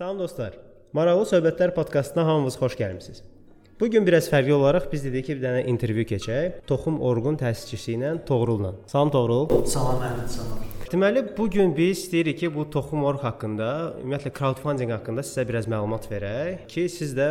[0.00, 0.54] Salam dostlar.
[0.96, 3.18] Maraqlı söhbətlər podkastına hamınız xoş gəlmisiniz.
[3.80, 6.64] Bu gün biraz fərqli olaraq biz dedik ki, bir dənə intervyu keçək.
[6.72, 8.78] Toxum Orqun təsisçisi ilə Toğrulla.
[8.88, 9.48] Salam Toğrul.
[9.68, 10.69] Salam Əhməd, salam.
[10.90, 13.66] Deməli, bu gün biz istəyirik ki, bu Toxum Org haqqında,
[14.00, 17.26] ümumiyyətlə crowdfunding haqqında sizə biraz məlumat verək ki, siz də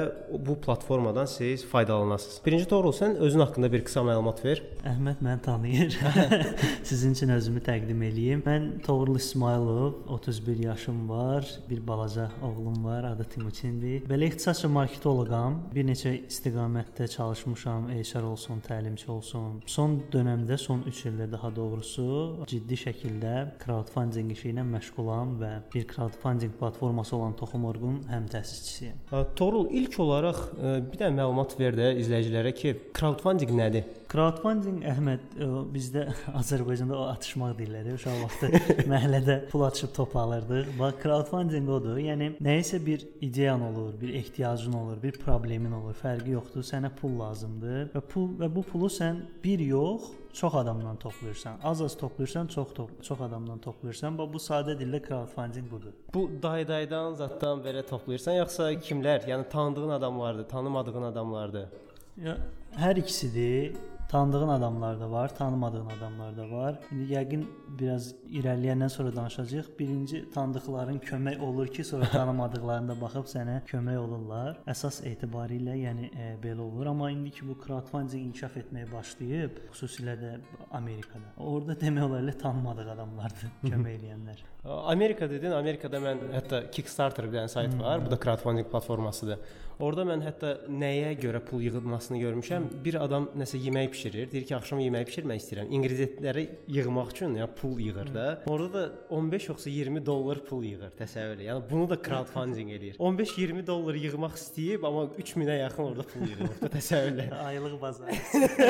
[0.48, 2.38] bu platformadan siz faydalanasınız.
[2.46, 4.62] Birinci Toğrul, sən özün haqqında bir qısa məlumat ver.
[4.88, 5.98] Əhməd məni tanıyır.
[6.90, 8.46] Sizin üçün özümü təqdim eləyim.
[8.48, 14.08] Mən Toğrul İsmailov, 31 yaşım var, bir balaca oğlum var, adı Timuçindir.
[14.08, 15.60] Belə ixtisasca marketoloqam.
[15.76, 19.60] Bir neçə istiqamətdə çalışmışam, HR olsun, təlimçi olsun.
[19.68, 22.08] Son dövrdə, son 3 ildə daha doğrusu
[22.48, 29.26] ciddi şəkildə crowdfunding işi ilə məşğulam və bir crowdfunding platforması olan Toxum.org-un həm təsisçisiyəm.
[29.36, 30.44] Toğrul, ilk olaraq
[30.90, 33.88] bir də məlumat ver də izləyicilərə ki, crowdfunding nədir?
[34.10, 35.36] Crowdfunding Əhməd
[35.70, 36.08] bizdə
[36.40, 37.92] Azərbaycanda o atışmaq deyirlər.
[37.94, 38.48] Uşaq vaxtı
[38.90, 40.72] məhəllədə pul açıb top alırdıq.
[40.80, 42.00] Bax crowdfunding odur.
[42.02, 45.94] Yəni nəyisə bir ideyan olur, bir ehtiyacın olur, bir problemin olur.
[46.00, 46.66] Fərqi yoxdur.
[46.66, 50.10] Sənə pul lazımdır və pul və bu pulu sən bir yox,
[50.42, 51.62] çox adamdan toplayırsan.
[51.64, 54.18] Az-az toplayırsan, çox top, çox adamdan toplayırsan.
[54.18, 55.94] Bax bu sadə dillə crowdfunding budur.
[56.16, 59.30] Bu day-daydan, zaddan belə toplayırsan, yoxsa kimlər?
[59.30, 61.70] Yəni tanıdığın adamlardır, tanımadığın adamlardır?
[62.18, 62.40] Ya
[62.82, 63.78] hər ikisidir.
[64.10, 66.80] Tanıdığın adamlar da var, tanımadığın adamlar da var.
[66.92, 67.44] İndi yəqin
[67.80, 69.68] biraz irəliləyəndən sonra danışacağıq.
[69.80, 74.58] Birinci tanıdıqların kömək olur ki, sonra tanımadıqlarına baxıb sənə kömək olurlar.
[74.74, 76.90] Əsas etibarilə, yəni e, belə olur.
[76.90, 80.32] Amma indi ki bu crowdfunding inkişaf etməyə başlayıb, xüsusilə də
[80.72, 81.36] Amerikada.
[81.38, 84.42] Orda demək olar ki, tanımadıq adamlardır kömək edənlər.
[84.66, 89.40] Amerika dedin, Amerikada mən hətta Kickstarter bir dənə sayt var, bu da crowdfunding platformasıdır.
[89.80, 92.66] Orda mən hətta nəyə görə pul yığılmasını görmüşəm.
[92.84, 95.70] Bir adam nəsə yemək bişirir, deyir ki, axşam yemək bişirmək istəyirəm.
[95.78, 96.44] İnqriziyentləri
[96.76, 98.26] yığmaq üçün ya pul yığır da.
[98.52, 101.46] Orada da 15 yoxsa 20 dollar pul yığır, təsəvvür et.
[101.48, 102.98] Yəni bunu da crowdfunding eləyir.
[103.00, 107.38] 15-20 dollar yığmaq istəyib, amma 3000-ə yaxın orada pul yığıb da təsəvvür et.
[107.48, 108.12] Aylıq bazar.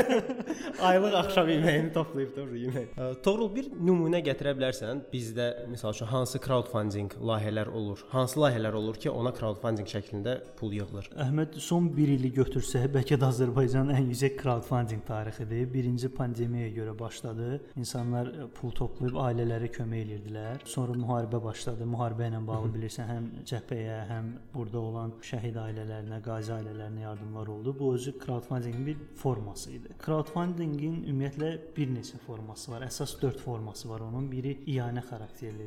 [0.91, 2.93] Aylıq axşam yeməyini toplayıb da orada yemək.
[3.25, 5.01] Toğrul bir nümunə gətirə bilərsən?
[5.09, 8.01] Bizdə məsəl üçün hansı crowdfunding layihələr olur?
[8.11, 11.07] Hansı layihələr olur ki, ona crowdfunding şəklində pul yığılır?
[11.23, 15.69] Əhməd son 1 ili götürsək, bəlkə də Azərbaycanın ən yüksək crowdfunding tarixidir.
[15.73, 17.61] Birinci pandemiyaya görə başladı.
[17.79, 20.65] İnsanlar e, pul toplayıb ailələrə kömək edirdilər.
[20.67, 21.87] Sonra müharibə başladı.
[21.87, 27.75] Müharibə ilə bağlı bilirsən, həm cəbhəyə, həm burada olan şəhid ailələrinə, qazi ailələrinə yardımlar oldu.
[27.79, 29.95] Bu özü crowdfundingin bir forması idi.
[30.03, 32.87] Crowdfundingin ümumiyyətlə bir neçə forması var.
[32.89, 34.27] Əsas 4 forması var onun.
[34.31, 35.05] Biri iyanə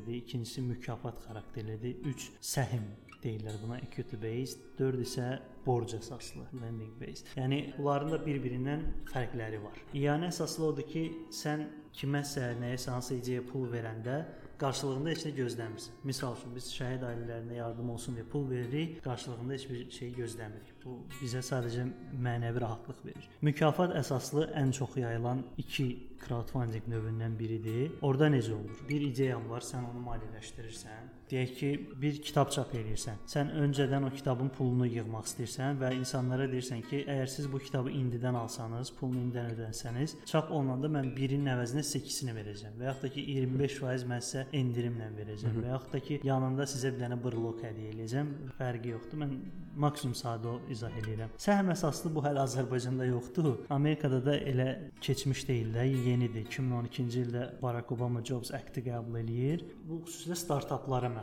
[0.03, 2.85] xarakterlidir, ikincisi mükafat xarakterlidir, 3 səhim
[3.23, 5.27] deyirlər buna equity based, 4 isə
[5.67, 7.27] borc əsaslı, lending based.
[7.37, 8.83] Yəni bunların da bir-birindən
[9.13, 9.79] fərqləri var.
[9.95, 14.25] İyanə əsaslı odur ki, sən kiməsə, nəyəsə hansı ideyaya pul verəndə
[14.59, 16.03] qarşılığında heç nə gözləmirsən.
[16.07, 20.72] Məsəl üçün biz şəhid ailələrinə yardım olsun deyə pul veririk, qarşılığında heç bir şey gözləmirik.
[20.82, 21.84] Bu bizə sadəcə
[22.26, 23.26] mənəvi rahatlıq verir.
[23.47, 25.87] Mükafat əsaslı ən çox yayılan 2
[26.25, 27.93] crowdfunding növündən biridir.
[28.03, 28.82] Orda necə olur?
[28.88, 31.12] Bir ideyan var, sən onu maliyyələşdirirsən.
[31.32, 31.69] Deyək ki,
[32.03, 33.22] bir kitab çap edirsən.
[33.34, 37.94] Sən öncədən o kitabın pulunu yığmaq istəyirsən və insanlara deyirsən ki, əgər siz bu kitabı
[37.97, 43.12] indidən alsanız, pulunu indidən ödənsəniz, çap olunanda mən birinin əvəzinə 8-ini verəcəm və yaxud da
[43.15, 47.65] ki 25% mən sizə endirimlə verəcəm və yaxud da ki yanında sizə bir dənə brelok
[47.65, 48.32] hədiyyə edəcəm.
[48.60, 49.22] Fərqi yoxdur.
[49.25, 49.34] Mən
[49.76, 51.32] maksimum sadə izah edirəm.
[51.41, 53.65] Səhm əsaslı bu hələ Azərbaycanda yoxdur.
[53.72, 54.69] Amerikada da elə
[55.00, 56.44] keçmiş deyil də, yenidir.
[56.44, 59.65] 2012-ci ildə Barack Obama Jobs Act-i qəbul eləyir.
[59.88, 61.22] Bu xüsusilə startaplara məxsusdur.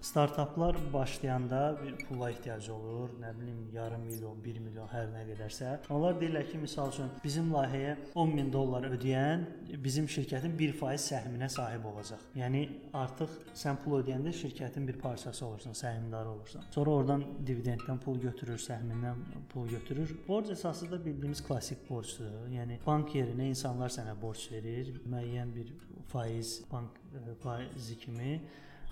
[0.00, 5.72] Startaplar başlayanda bir pula ehtiyacı olur, nə bilim yarım milyon, 1 milyon hər nə qədərsə.
[5.94, 9.44] Onlar deyirlər ki, məsəl üçün bizim layihəyə 10 min dollar ödəyən
[9.84, 12.22] bizim şirkətin 1% səhminə sahib olacaq.
[12.38, 12.62] Yəni
[13.02, 16.68] artıq sən pul ödəyəndə şirkətin bir parçası olursan, səhmdarı olursan.
[16.74, 20.14] Sonra oradan dividenddən pul götürür, səhmindən pul götürür.
[20.28, 22.32] Borc əsası da bildiyimiz klassik borcdur.
[22.52, 25.74] Yəni bank yerinə insanlar sənə borc verir, müəyyən bir
[26.08, 26.96] faiz bank
[27.42, 28.40] faizi kimi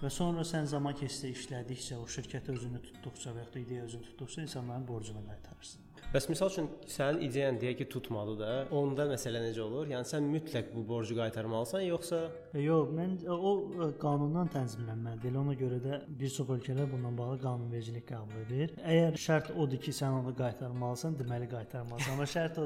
[0.03, 4.43] və sonra sən zaman keçdikcə işlədikcə, o şirkət özünü tutduqca və ya ideya özünü tutduqca
[4.43, 5.86] insanların borcunu qaytarırsan.
[6.15, 9.89] Bəs misal üçün sənin ideyan deyək ki, tutmadı da, onda məsələ necə olur?
[9.91, 12.21] Yəni sən mütləq bu borcu qaytarmalısan, yoxsa
[12.57, 15.33] Yox, mən o qanundan tənzimlənməlidir.
[15.33, 18.73] Elə ona görə də bir çox ölkələr bundan bağlı qanunvericilik qəbul edir.
[18.81, 22.15] Əgər şərt odur ki, sən onu qaytarmalısan, deməli qaytarmalısan.
[22.15, 22.63] Amma şərt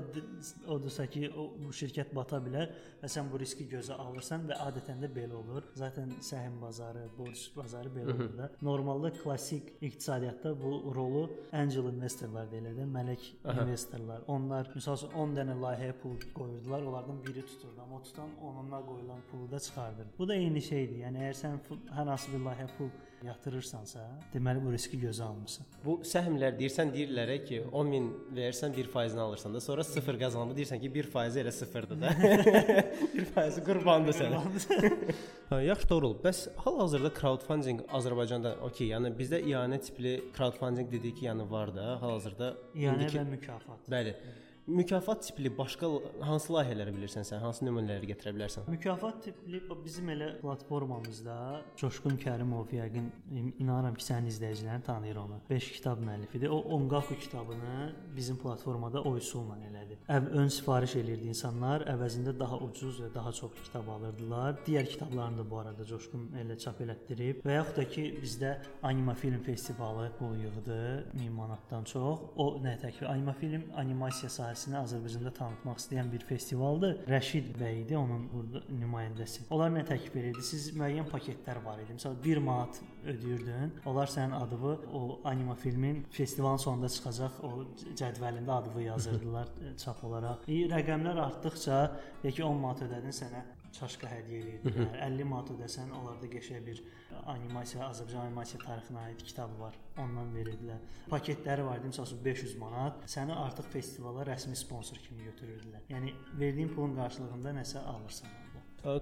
[0.77, 2.71] odursa ki, o bu şirkət bata bilər
[3.01, 5.67] və sən bu riski gözə alırsan və adətən də belə olur.
[5.81, 8.51] Zaten səhim bazarı, borc bazarı belə olur da.
[8.63, 13.63] Normalda klassik iqtisadiyyatda bu rolu angel investorlar deyilir də, mələk Aha.
[13.63, 14.25] investorlar.
[14.35, 18.81] Onlar məsəl üçün 10 dənə layihəyə pul qoyurdular, onlardan biri tuturdu, amma o tutan onunla
[18.91, 20.07] qoyulan pulu da çıxardır.
[20.19, 20.99] Bu da eyni şeydir.
[21.05, 21.61] Yəni əgər sən
[21.99, 22.91] hər hansı bir layihəyə pul
[23.25, 24.03] yatırırsansa,
[24.33, 25.67] deməli bu riski gözə almısan.
[25.85, 30.81] Bu səhmlər deyirsən deyirlər ki, 10 min verirsən 1%-ni alırsan da, sonra 0 qazanma deyirsən
[30.83, 32.13] ki, 1% elə 0-dır da.
[33.21, 34.43] 1% qurbandır sənə.
[35.53, 36.13] hə, yaxşı doğru.
[36.25, 41.97] Bəs hal-hazırda crowdfunding Azərbaycanda okey, yəni bizdə ianə tipli crowdfunding dedik ki, yəni var da,
[42.05, 43.21] hal-hazırda ianə indiki...
[43.21, 43.91] və mükafat.
[43.91, 44.17] Bəli.
[44.21, 45.89] Hı Mükafat tipli başqa
[46.23, 47.41] hansı layihələri bilirsən sən?
[47.43, 48.69] Hansı nümunələri gətirə bilərsən?
[48.71, 51.37] Mükafat tipli bizim elə platformamızda
[51.81, 53.09] Coşqun Kərimov yəqin
[53.59, 55.41] inanıram ki, sənin izləyicilərin tanıyır onu.
[55.51, 56.49] 5 kitab müəllifidir.
[56.55, 59.99] O Onqaku kitabını bizim platformada o üsulla elədi.
[60.09, 64.61] Əv ön sifariş elirdi insanlar, əvəzində daha ucuz və daha çox kitab alırdılar.
[64.69, 69.19] Digər kitablarını da bu arada Coşqun elə çap elətdirib və yaxud da ki, bizdə Anima
[69.19, 70.81] Film Festivalı pul yığdı
[71.19, 72.25] 1000 manatdan çox.
[72.37, 76.97] O nə tək Anima Film animasiya sahəsində sahəsini Azərbaycanda tanıtmaq istəyən bir festivaldır.
[77.09, 79.47] Rəşid bəy idi onun burada nümayəndəsi.
[79.55, 80.43] Onlar nə təklif edirdi?
[80.45, 81.97] Siz müəyyən paketlər var idi.
[81.97, 82.81] Məsələn 1 manat
[83.13, 83.73] ödəyirdin.
[83.89, 87.53] Onlar sənin adını o anima filmin festivalın sonunda çıxacaq o
[88.03, 89.55] cədvəlində adını yazırdılar
[89.85, 90.45] çap olaraq.
[90.49, 91.81] E, rəqəmlər artdıkca,
[92.25, 93.45] deyək ki 10 manat ödədin sənə
[93.77, 94.91] çaşka hədiyyə edirdilər.
[95.07, 96.83] 50 manat ödəsən, onlarda qəşəng bir
[97.35, 99.79] animasiya, Azərbaycan animasiya tarixinə aid kitab var.
[100.01, 100.83] Ondan verirdilər.
[101.13, 103.03] Paketləri var idi, məsələn 500 manat.
[103.15, 105.89] Səni artıq festivala rəsmi sponsor kimi götürürdülər.
[105.93, 108.40] Yəni verdiyin pulun qarşılığında nəsə alırsan.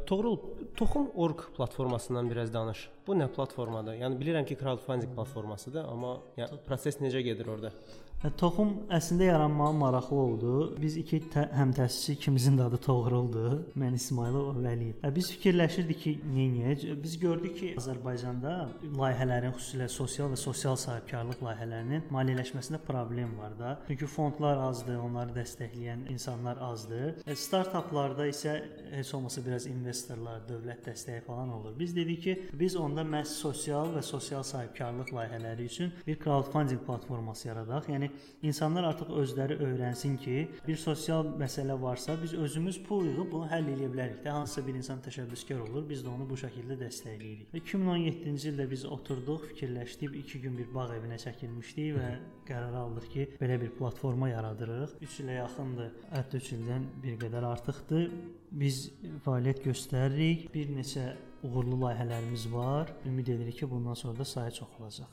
[0.06, 0.38] Toğrul,
[0.76, 2.88] Toxum.org platformasından biraz danış.
[3.06, 3.94] Bu nə platformadır?
[4.02, 7.72] Yəni bilirəm ki, crowdfunding platformasıdır, amma yəni proses necə gedir orada?
[8.18, 10.52] Toxum əslində yaranmağı maraqlı oldu.
[10.82, 13.52] Biz iki tə həmtəsisçi ikimizin də adı Toğruldur.
[13.78, 15.04] Mən İsmailov o Vəliyev.
[15.14, 16.82] Biz fikirləşirdik ki, neyniyək?
[17.04, 18.56] Biz gördük ki, Azərbaycanda
[18.98, 23.76] layihələrin, xüsusilə sosial və sosial sahibkarlıq layihələrinin maliyyələşməsində problem var da.
[23.86, 27.22] Çünki fondlar azdır, onları dəstəkləyən insanlar azdır.
[27.46, 28.58] Startaplarda isə
[28.96, 31.74] heç olmasa biraz investorlar, dövlət dəstəyi falan olur.
[31.78, 37.48] Biz dedik ki, biz onda məhz sosial və sosial sahibkarlıq layihələri üçün bir crowdfunding platforması
[37.48, 37.88] yaradaq.
[37.92, 38.10] Yəni
[38.42, 40.36] insanlar artıq özləri öyrənsin ki,
[40.66, 44.32] bir sosial məsələ varsa, biz özümüz pul yığıb bunu həll edə bilərik də.
[44.38, 47.52] Hansısa bir insan təşəbbüskar olur, biz də onu bu şəkildə dəstəkləyirik.
[47.62, 52.10] 2017-ci ildə biz oturduq, fikirləşdik, 2 gün bir bağ evinə çəkilmişdik və
[52.48, 54.98] qərar aldıq ki, belə bir platforma yaradırıq.
[55.04, 58.10] 3 ilə yaxındır, hətta 3 ildən bir qədər artıqdır.
[58.50, 58.76] Biz
[59.24, 60.48] fəaliyyət göstəririk.
[60.54, 61.10] Bir neçə
[61.44, 62.92] uğurlu layihələrimiz var.
[63.06, 65.10] Ümid edirik ki, bundan sonra da sayı çoxalacaq.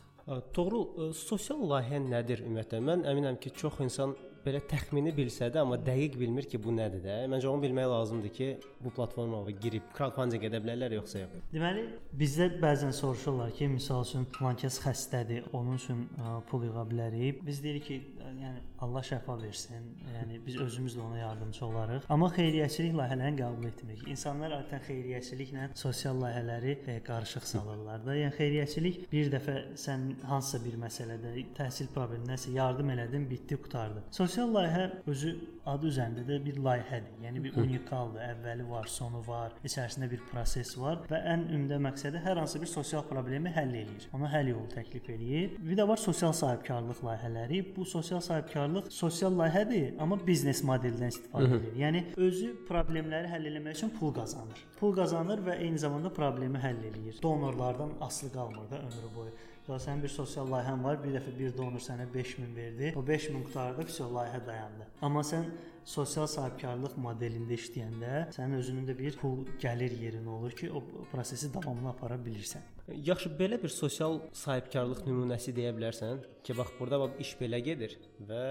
[0.54, 2.80] Toğrul, sosial layihə nədir ümumiyyətlə?
[2.82, 7.04] Mən əminəm ki, çox insan belə təxmini bilsə də, amma dəqiq bilmir ki, bu nədir
[7.06, 7.18] də.
[7.32, 8.50] Məncə onu bilmək lazımdır ki,
[8.84, 11.40] bu platformaya girib crowdfunding edə bilərlər yoxsa yox.
[11.54, 11.86] Deməli,
[12.22, 17.42] bizdə bəzən soruşurlar ki, məsəl üçün filan kəs xəstədir, onun üçün ə, pul yığa bilərik.
[17.46, 18.00] Biz deyirik ki,
[18.42, 19.86] yəni Allah şəfa versin.
[20.14, 22.08] Yəni biz özümüz də ona yardımçı olarıq.
[22.10, 24.04] Amma xeyriyyəçilik layihələrini qəbul etmirik.
[24.12, 28.16] İnsanlar adətən xeyriyyəçiliklə sosial layihələri e, qarışıq salırlar da.
[28.20, 34.04] Yəni xeyriyyəçilik bir dəfə sən hansısa bir məsələdə təhsil problemindəsə yardım elədin, bitdi, qurtardı.
[34.12, 35.30] Sosial Sosial layihə özü
[35.72, 37.14] adı üzərində də bir layihədir.
[37.24, 38.20] Yəni bir unikaldır.
[38.34, 42.68] Əvvəli var, sonu var, içərisində bir proses var və ən ümdə məqsədi hər hansı bir
[42.68, 44.10] sosial problemi həll eləyir.
[44.18, 45.56] Ona həll yolu təklif eləyir.
[45.70, 47.62] Bir də var sosial sahibkarlıq layihələri.
[47.78, 51.80] Bu sosial sahibkarlıq sosial layihədir, amma biznes modelindən istifadə edir.
[51.86, 54.68] Yəni özü problemləri həll etmək üçün pul qazanır.
[54.82, 57.24] Pul qazanır və eyni zamanda problemi həll eləyir.
[57.24, 59.38] Donorlardan asılı qalmır da ömrü boyu.
[59.66, 62.92] Ya sənin bir sosial layihən var, bir dəfə bir donor sənə 5000 verdi.
[63.00, 64.86] O 5000 qutardı, vəsə layihə dayandı.
[65.08, 65.48] Amma sən
[65.90, 71.50] sosial sahibkarlıq modelində işləyəndə sənin özünün də bir pul gəlir yerin olur ki, o prosesi
[71.54, 72.62] davamlı apara bilirsən.
[73.10, 77.98] Yaxşı, belə bir sosial sahibkarlıq nümunəsi deyə bilərsən ki, bax burada bax iş belə gedir
[78.30, 78.44] və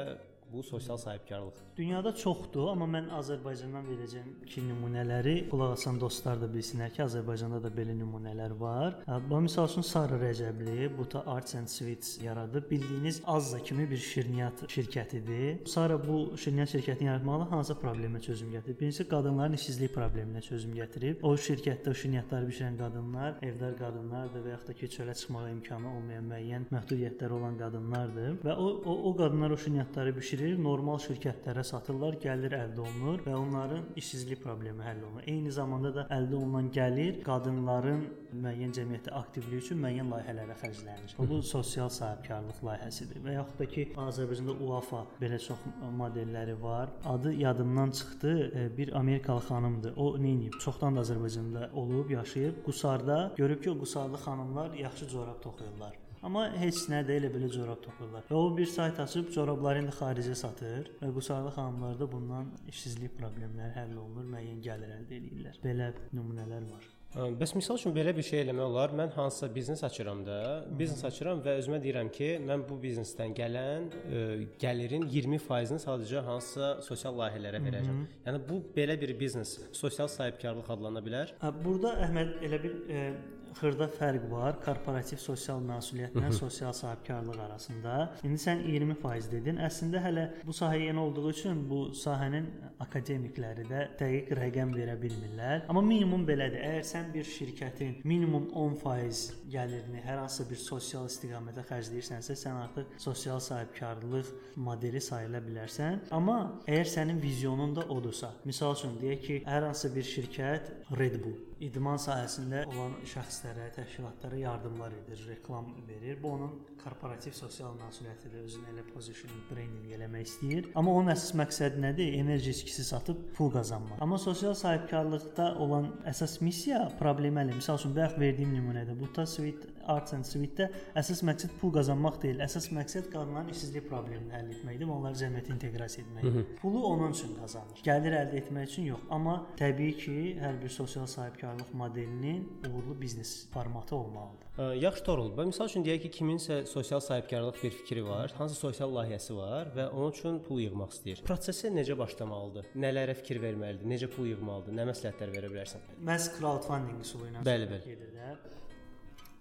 [0.53, 1.55] bu sosial sahibkarlıq.
[1.77, 5.35] Dünyada çoxdur, amma mən Azərbaycandan verəcəm iki nümunələri.
[5.51, 9.01] Qulaq asan dostlar da bilsinlər ki, Azərbaycanda da belə nümunələr var.
[9.31, 12.71] Bu misal üçün Sarı Rəcəbli Buta Arts and Sweets yaradıb.
[12.71, 15.67] Bildiyiniz Azza kimi bir şirniyyat şirkətidir.
[15.69, 18.81] Sara bu şirniyyat şirkətini yaratmaqla hansı problemə çözüm gətirib?
[18.81, 21.23] Birincisi qadınların işsizlik probleminə çözüm gətirib.
[21.23, 25.91] O şirkətdə o şirniyyatları bişirən qadınlar, evdar qadınlardır və yaxud da ki, çölə çıxmağa imkanı
[25.97, 30.99] olmayan müəyyən məhdudiyyətləri olan qadınlardır və o o, o qadınlar o şirniyyatları bişirir bişirir, normal
[30.99, 35.23] şirkətlərə satırlar, gəlir əldə olunur və onların işsizlik problemi həll olunur.
[35.31, 38.03] Eyni zamanda da əldə olunan gəlir qadınların
[38.43, 41.15] müəyyən cəmiyyətdə aktivliyi üçün müəyyən layihələrə xərclənir.
[41.31, 43.23] Bu sosial sahibkarlıq layihəsidir.
[43.23, 45.63] Və yaxud da ki, Azərbaycanda UAFA belə çox
[46.01, 46.91] modelləri var.
[47.15, 48.35] Adı yadımdan çıxdı.
[48.79, 49.95] Bir Amerikalı xanımdır.
[49.97, 50.59] O nə edib?
[50.65, 52.65] Çoxdan da Azərbaycanda olub, yaşayıb.
[52.67, 56.04] Qusarda görüb ki, o Qusarlı xanımlar yaxşı corab toxuyurlar.
[56.25, 58.25] Amma heç nə də elə belə corab toxuyurlar.
[58.31, 63.77] Və o bir sayt açıb corabları indi xaricə satır və qusarlı xanımlarda bundan işsizlik problemləri
[63.77, 65.59] həll olunur, müəyyən gəlir əldə edirlər.
[65.67, 66.87] Belə nümunələr var.
[67.15, 68.95] Bəs misal üçün belə bir şey eləmək olar.
[68.99, 70.39] Mən hansısa biznes açıram da,
[70.81, 74.25] biznes açıram və özümə deyirəm ki, mən bu biznesdən gələn ə, e,
[74.65, 78.01] gəlirin 20%-ni sadəcə hansısa sosial layihələrə verəcəm.
[78.01, 78.27] Hı -hı.
[78.27, 81.37] Yəni bu belə bir biznes sosial sahibkarlıq adlana bilər.
[81.65, 87.95] Burada Əhməd elə bir ə, e, xırda fərq var korporativ sosial məsuliyyətlə sosial sahibkarlıq arasında.
[88.27, 89.61] İndi sən 20% dedin.
[89.69, 92.49] Əslində hələ bu sahəyə yeni olduğu üçün bu sahənin
[92.85, 95.65] akademikləri də dəqiq rəqəm verə bilmirlər.
[95.69, 96.63] Amma minimum belədir.
[96.65, 102.99] Əgər sən bir şirkətin minimum 10% gəlirini hər hansı bir sosial istiqamətə xərcləyirsənsə, sən artıq
[103.03, 106.09] sosial sahibkarlıq modeli sayıla bilərsən.
[106.15, 111.21] Amma əgər sənin vizyonun da odursa, məsəl üçün deyək ki, hər hansı bir şirkət Red
[111.23, 116.19] Bull idman sahəsində olan şəxslərə, təşkilatlara yardımlar edir, reklam verir.
[116.23, 118.45] Bu onun korporativ sosial məsuliyyətidir.
[118.45, 120.69] Özünü elə positioning, branding eləmək istəyir.
[120.79, 122.19] Amma onun əsas məqsədi nədir?
[122.21, 124.03] Enerji içkisi satıb pul qazanmaq.
[124.05, 127.57] Amma sosial sahibkarlıqda olan əsas missiya probleməli.
[127.61, 130.69] Məsəl üçün bayaq verdiyim nümunədə Buta Sweet Arts and Sweet-də
[131.01, 132.43] əsas məqsəd pul qazanmaq deyil.
[132.45, 136.47] Əsas məqsəd qadınların işsizlik problemini həll etməkdir onları cəmiyyətə inteqrasiya etməkdir.
[136.61, 137.83] Pulu onun üçün qazanır.
[137.87, 139.05] Gəlir əldə etmək üçün yox.
[139.15, 144.41] Amma təbii ki, hər bir sosial sahibkarlıq modelinin uğurlu biznes formatı olmalıdır.
[144.55, 148.93] Yaxşı Torul, və məsəl üçün deyək ki, kiminsə sosial sahibkarlıq bir fikri var, hansı sosial
[148.95, 151.23] layihəsi var və onun üçün pul yığmaq istəyir.
[151.27, 152.71] Prosesə necə başlamalıdır?
[152.79, 153.89] Nələrə fikir verməlidir?
[153.91, 154.77] Necə pul yığmalıdır?
[154.79, 155.89] Nə məsləhətlər verə bilərsən?
[156.07, 157.97] Məhz crowdfunding üsulu ilə bəli, bəli.
[157.97, 158.31] gedir də.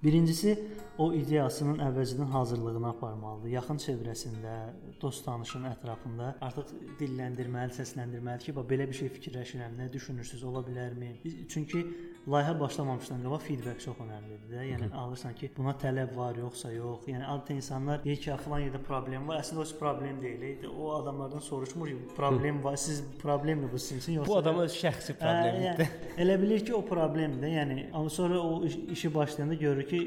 [0.04, 0.58] Birincisi
[1.00, 3.54] o ideyasının əvvəlcədən hazırlığını aparmalıdır.
[3.54, 4.56] Yaxın çevrəsində,
[5.02, 10.62] dost tanışın ətrafında artıq dilləndirməli, səsləndirməli ki, bax belə bir şey fikirləşirəm, nə düşünürsüz, ola
[10.68, 11.14] bilərmi?
[11.50, 11.86] Çünki
[12.28, 14.66] layihə başlamamışdan qabaq feedback çox əhəmiylidir də.
[14.70, 17.08] Yəni alırsan ki, buna tələb var, yoxsa yox.
[17.12, 19.42] Yəni adətən insanlar deyir ki, falan yerdə problem var.
[19.44, 20.68] Əslində o problem deyil.
[20.72, 25.18] O adamlardan soruşmur ki, problem var, siz problemmi bu sizin üçün yoxsa Bu adamın şəxsi
[25.20, 25.68] problemidir.
[25.68, 25.90] Yəni,
[26.26, 27.52] elə bilir ki, o problemdir.
[27.58, 30.00] Yəni amma sonra o işi başlayanda görür ki,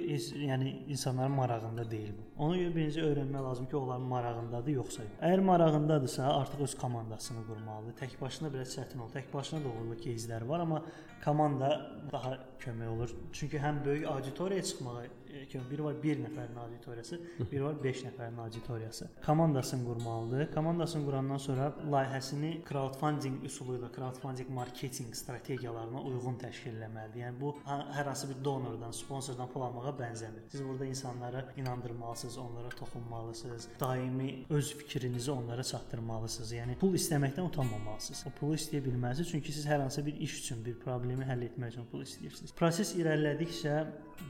[0.47, 2.26] yəni insanların marağında deyil bu.
[2.38, 5.14] Ona görə birinci öyrənmək lazım ki, onların marağındadır yoxsa yox.
[5.22, 7.98] Əgər marağındadırsa, artıq öz komandasını qurmalıdır.
[8.02, 9.14] Tək başına biraz çətin olur.
[9.16, 10.84] Tək başına da uğurlu кейslər var, amma
[11.26, 11.70] komanda
[12.12, 13.16] daha kömək olur.
[13.34, 15.04] Çünki həm böyük auditoriyaya çıxmağa
[15.50, 17.20] ki, biri var 1 nəfərin auditoriyası,
[17.52, 19.10] biri var 5 nəfərin auditoriyası.
[19.26, 20.54] Komandasını qurmalıdır.
[20.54, 27.24] Komandasını qurandan sonra layihəsini crowdfunding üsulu ilə crowdfunding marketinq strategiyalarına uyğun təşkil etməlidir.
[27.26, 30.50] Yəni bu hər hansı bir donordan, sponsordan pul almağa bənzəmir.
[30.52, 36.53] Siz burada insanları inandırmalısınız, onlara toxunmalısınız, daimi öz fikrinizi onlara çatdırmalısınız.
[36.53, 38.25] Yəni pul istəməkdən utanmamalısınız.
[38.27, 41.77] O pulu istəyə bilməlisiniz çünki siz hər hansı bir iş üçün, bir problemi həll etmək
[41.77, 42.55] üçün pul istəyirsiniz.
[42.59, 43.77] Proses irəlilədikcə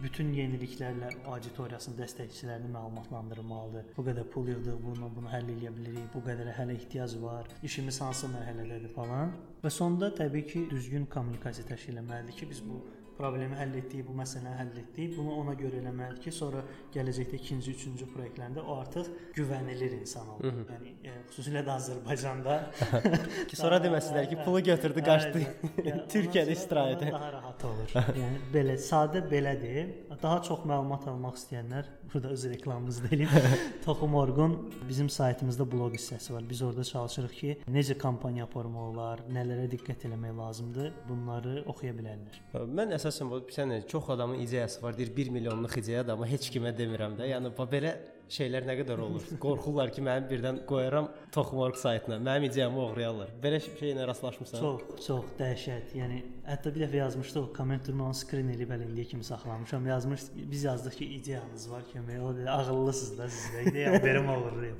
[0.02, 3.88] bütün yeniliklərlə auditoriyasının dəstəkçilərini məlumatlandırmalıdır.
[3.96, 8.00] Bu qədər pul yığdıq, bunu bunu həll edə bilərik, bu qədər hələ ehtiyac var, işimiz
[8.04, 9.32] hansı mərhələdədir falan.
[9.64, 12.82] Və sonda təbii ki, düzgün kommunikasiya təşkil etməlidir ki, biz bu
[13.18, 15.16] problemi həll etdik, bu məsələni həll etdik.
[15.18, 16.62] Bunu ona görə eləməlidir ki, sonra
[16.94, 20.44] gələcəkdə ikinci, üçüncü layihələrdə o artıq güvənilir insan olur.
[20.44, 20.66] Hı -hı.
[20.74, 22.56] Yəni e, xüsusilə də Azərbaycanda
[23.48, 25.44] ki, sonra deməsinlər ki, pulu götürdü, qaçdı.
[26.14, 27.12] Türkiyədə istirahətə.
[27.12, 27.88] Daha rahat olur.
[28.22, 29.94] yəni belə sadə belədir.
[30.22, 33.28] Daha çox məlumat almaq istəyənlər burada öz reklamımızı deyim.
[33.84, 36.42] Toxum.org-un bizim saytımızda bloq hissəsi var.
[36.50, 42.40] Biz orada çalışırıq ki, necə kampaniya aparmaq olar, nələrə diqqət etmək lazımdır, bunları oxuya bilərlər.
[42.78, 46.50] Mən əsas əsasən bu sən çox adamın ideyası var, deyir 1 milyonluq ideyadır, amma heç
[46.50, 47.30] kimə demirəm də.
[47.30, 47.94] Yəni belə
[48.32, 49.26] şeylər nə qədər olur?
[49.44, 53.30] Qorxurlar ki, mənim birdən qoyaram Toxmark saytına, mənim ideyamı oğrayarlar.
[53.42, 54.62] Belə şeylə rastlaşmısan?
[54.62, 55.92] Çox, çox dəhşət.
[55.98, 59.86] Yəni hətta bir dəfə yazmışdıq, komment durmanı skrin elib elə indiyə kimi saxlamışam.
[59.86, 62.20] Yazmış, biz yazdıq ki, ideyanız var kimi.
[62.22, 64.78] O dedi, ağıllısınız da siz də ideya verim oğurlayım.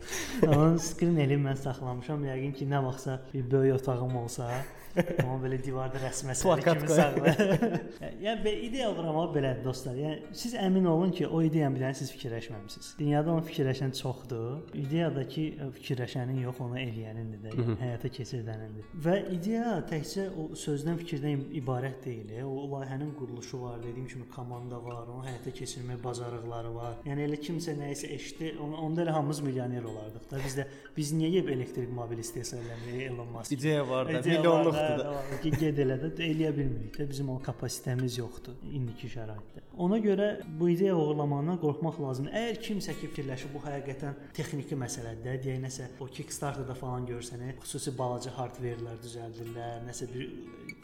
[0.49, 2.26] Onu skrin elib mən saxlamışam.
[2.26, 4.50] Yəqin ki, nə vaxtsa bir böyük otağım olsa,
[5.22, 7.74] Amma belə divarda rəsm əsəri kimi saxlayır.
[8.22, 9.96] yəni belə ideya qurmaq belədir dostlar.
[10.00, 12.92] Yəni siz əmin olun ki, o ideyanı bilən siz fikirləşməmisiniz.
[13.00, 14.72] Dünyada amma fikirləşən çoxdur.
[14.80, 15.46] İdeyadakı
[15.78, 18.88] fikirləşənin yox, onu eləyənindir də, yəni həyata keçirdənindir.
[19.06, 22.32] Və ideya təkcə o sözdən, fikirdən ibarət deyil.
[22.46, 26.98] O layihənin quruluşu var, dediyim kimi komanda var, onu həyata keçirmək bacarıqları var.
[27.08, 30.40] Yəni elə kimsə nəyisə eşitdi, onu onda elə hamımız milyoner olardıq da.
[30.44, 33.52] Biz də biz niyə yeb elektrik mobil istehsal eləmirik Elon Musk?
[33.52, 35.14] İdeya var da, milyonluqdur da.
[35.43, 37.09] Ki ged elə də eləyə bilmirik də.
[37.11, 39.64] Bizim o kapasitemiz yoxdur indiki şəraitdə.
[39.87, 40.28] Ona görə
[40.61, 42.37] bu ideya uğurlamağından qorxmaq lazımdır.
[42.40, 47.93] Əgər kimsə ki fikirləşir bu həqiqətən texniki məsələdir, deyək nəsə o Kickstarter-da falan görsənə, xüsusi
[47.99, 50.31] balaca hardverlər düzəldirlər, nəsə bir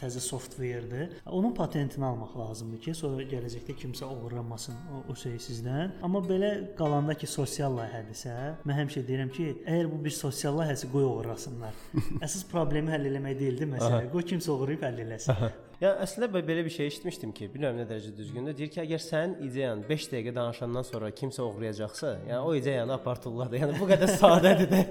[0.00, 1.16] təzə softverdir.
[1.26, 5.96] Onun patentini almaq lazımdır ki, sonra gələcəkdə kimsə oğurlamasın o, o şeyi sizdən.
[6.04, 10.90] Amma belə qalanda ki, sosial layihədirsə, mən həmişə deyirəm ki, əgər bu bir sosial layihəsi
[10.92, 11.76] qoy oğurlasınlar.
[12.26, 13.91] Əsas problemi həll etmək deyildi məsələ.
[14.12, 15.52] Qoy kimsə oğurlayıb həll eləsin.
[15.82, 18.54] Yəni əslində belə bir şey eşitmişdim ki, bilmirəm nə dərəcədə düzgündür.
[18.54, 23.50] Deyir ki, əgər sənin ideyan 5 dəqiqə danışandan sonra kimsə oğurlayacaqsa, yəni o ideyanı apartırlar
[23.50, 23.58] da.
[23.64, 24.82] Yəni bu qədər sadədir də.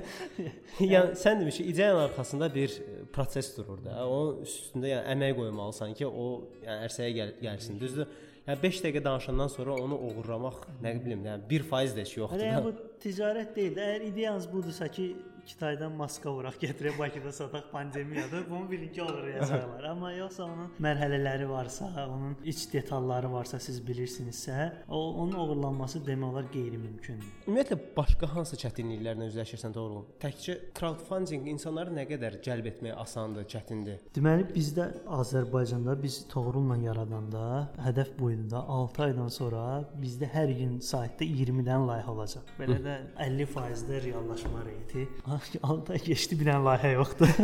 [0.93, 2.75] yəni sən demiş ki, ideyanın arxasında bir
[3.13, 4.01] proses durur da.
[4.03, 6.27] Onun üstündə yəni əmək qoymalısan ki, o
[6.65, 7.79] yəni ərsəyə gəl gəlsin.
[7.79, 8.11] Düzdür?
[8.49, 12.47] Yəni 5 dəqiqə danışandan sonra onu oğurlamaq, nə bilim, yəni 1% də heç yoxdur.
[12.49, 13.79] Yəni bu ticarət deyil.
[13.79, 15.13] Əgər ideyanız budursa ki,
[15.47, 18.49] Kitaydan maska vuraq gətirib Bakıda sataq pandemiyadır.
[18.49, 19.83] Bunu ki, oğurlayacaqlar.
[19.91, 26.29] Amma yoxsa onun mərhələləri varsa, onun iç detalları varsa siz bilirsinizsə, o onun oğurlanması demək
[26.31, 27.31] olar qeyri-mümkündür.
[27.47, 30.03] Ümumiyyətlə başqa hansı çətinliklərlə üzləşirsən doğru?
[30.21, 34.01] Təkcə crowdfunding insanları nə qədər cəlb etmək asandır, çətindir?
[34.15, 34.87] Deməli bizdə
[35.21, 37.45] Azərbaycanda biz Toğrulla yaradanda
[37.85, 39.65] hədəf bu idi da 6 aydan sonra
[40.01, 42.55] bizdə hər gün saytda 20 dənə layihə olacaq.
[42.59, 47.32] Belə də 50%də reallaşma reyti 6 ay keçdi bir dənə layihə yoxdur.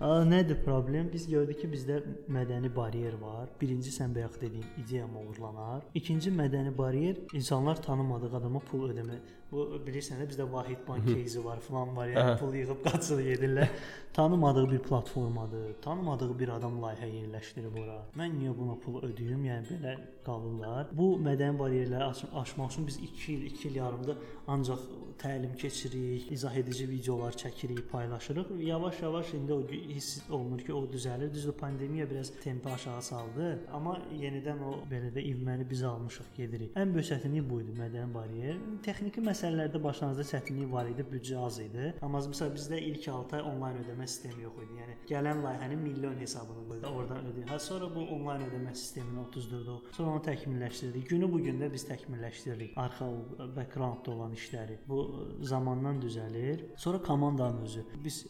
[0.00, 1.08] A, nədir problem?
[1.12, 3.48] Biz gördük ki, bizdə mədəni baryer var.
[3.60, 5.86] Birinci sən bayaq dediyin ideya uğurlanar.
[5.94, 9.16] İkinci mədəni baryer insanlar tanımadığı adama pul ödəmə.
[9.50, 12.10] Bu bilirsən də bizdə Vahid Bank кейsi var, falan var.
[12.12, 13.72] Yəni pul yığıb qaçır edirlər.
[14.12, 15.72] Tanımadığı bir platformadır.
[15.82, 18.00] Tanımadığı bir adam layihə yerləşdirib ora.
[18.20, 19.46] Mən niyə buna pul ödəyim?
[19.48, 20.91] Yəni belə qalırlar.
[20.97, 24.79] Bu mədəni bariyerləri aş aşmaq üçün biz 2 il, 2 il yarımda ancaq
[25.21, 28.47] təlim keçirik, izah edici videolar çəkirik, paylaşırıq.
[28.59, 31.33] Yavaş-yavaş indi o hiss olunur ki, o düzəlir.
[31.33, 36.73] Düzdür, pandemiya biraz tempi aşağı saldı, amma yenidən o belə də ivməni biz almışıq, gedirik.
[36.75, 38.57] Ən böyük çətinlik bu idi, mədəni bariyer.
[38.85, 41.93] Texniki məsələlərdə başlanğıcda çətinlik var idi, büdcə az idi.
[42.01, 44.79] Amma məsələn bizdə ilk 6 ay onlayn ödəmə sistemi yox idi.
[44.81, 47.49] Yəni gələn layihənin milyon hesabını qoydu, oradan ödəyin.
[47.53, 51.07] Ha sonra bu onlayn ödəmə sistemini 34-də sonra onu təkmilləşdirdik.
[51.09, 52.73] Günü bu gün də biz təkmilləşdiririk.
[52.79, 53.07] Arxa
[53.55, 54.77] backgroundda olan işləri.
[54.87, 54.99] Bu
[55.41, 56.65] zamandan düzəlir.
[56.77, 57.85] Sonra komandanın özü.
[58.03, 58.25] Biz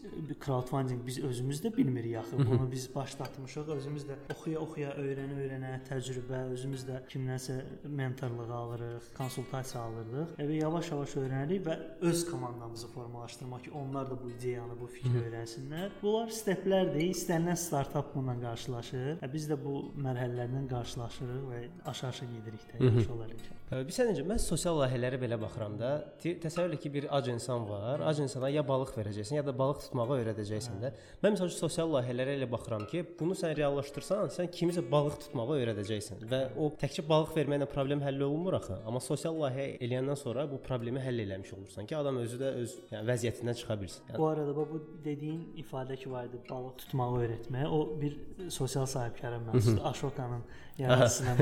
[0.46, 2.38] crowdfunding biz özümüz də bilmirik axı.
[2.38, 3.72] Bunu biz başlatmışıq.
[3.78, 10.36] Özümüz də oxuya-oxuya, öyrənə-öyrənə təcrübə, özümüz də kimdənsə mentorluq alırıq, konsultasiya alırdıq.
[10.40, 11.78] Və yavaş-yavaş öyrənirik və
[12.10, 15.98] öz komandamızı formalaşdırmaq ki, onlar da bu ideyanı, bu fikri öyrənsinlər.
[16.02, 17.08] Bunlar steplərdir.
[17.12, 19.22] İstənilən startap bununla qarşılaşır.
[19.34, 23.58] Biz də bu mərhələlərdən qarşılaşırıq və aşağı-aşağı gedirik də, yaxşı olar inşallah.
[23.72, 24.24] Bilirsən necə?
[24.28, 25.90] Mən sosial layihələrə belə baxıram da.
[26.20, 28.02] Təsəvvür et ki, bir ac insan var.
[28.04, 30.90] Ac insana ya balıq verəcəksən, ya da balıq tutmağı öyrədəcəksən də.
[31.24, 36.26] Mən məsələn sosial layihələrə elə baxıram ki, bunu sən reallaşdırsan, sən kimisə balıq tutmağı öyrədəcəksən
[36.34, 38.76] və o təkcə balıq verməklə problem həll olunmur axı.
[38.84, 42.74] Amma sosial layihə eləyəndən sonra bu problemi həll eləmiş olursan ki, adam özü də öz
[42.92, 44.04] yəni vəziyyətindən çıxa bilsin.
[44.10, 48.20] Yəni, bu arada bu dediyin ifadə ki var idi, balıq tutmağı öyrətmək, o bir
[48.52, 49.88] sosial sahibkara məxsusdur.
[49.94, 50.44] Aşotanın
[50.78, 51.36] yaradıcısına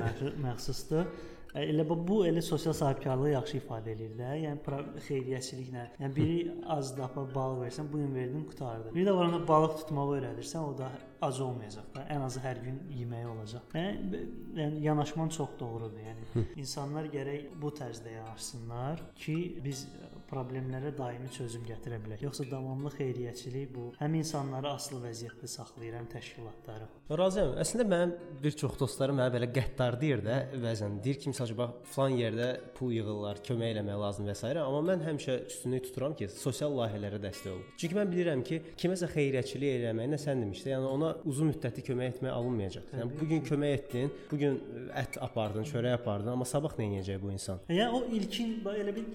[0.45, 1.11] məxsusdur.
[1.57, 4.27] Elə bu elə sosial sahibkarlığı yaxşı ifadə eləyir də.
[4.43, 5.85] Yəni xeyriyyəçiliklə.
[5.97, 6.35] Yəni biri
[6.69, 8.93] az dapa balıq versən, bu gün verdin, qutardı.
[8.93, 10.91] Bir də var ona balıq tutmağı öyrədirsən, o da
[11.25, 12.05] ac olmayacaq da.
[12.13, 13.73] Ən azı hər gün yeməyi olacaq.
[13.73, 14.21] Yəni,
[14.61, 15.97] yəni yanaşman çox doğrudur.
[16.05, 19.87] Yəni insanlar gərək bu tərzdə yanaşsınlar ki, biz
[20.29, 22.23] problemlərə daimi çözüm gətirə bilək.
[22.25, 26.87] Yoxsa davamlı xeyriyyəçilik bu həm insanları asılı vəziyyətdə saxlayır, həm təşkilatları.
[27.19, 27.55] Razıyam.
[27.63, 28.13] Əslində mənim
[28.43, 32.49] bir çox dostlarım mənə belə qəddar deyir də, bəzən deyir ki, məsələn, bax, falan yerdə
[32.77, 34.53] pul yığırlar, kömək eləmək lazım və s.
[34.63, 37.65] amma mən həmişə üstünlük tuturam ki, sosial layihələrə dəstək olun.
[37.81, 42.35] Çünki mən bilirəm ki, kiməsə xeyriyyəçilik eləməyinə sən demişdin, yəni ona uzun müddətli kömək etmək
[42.35, 42.93] alınmayacaq.
[42.99, 44.61] Yəni bu gün kömək etdin, bu gün
[45.01, 47.61] ət apardın, çörək apardın, amma sabah nə edəcək bu insan?
[47.69, 49.07] Yəni o ilkin elə bir